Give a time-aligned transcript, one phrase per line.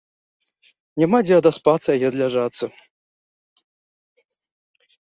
[1.03, 2.65] Няма дзе адаспацца і адляжацца.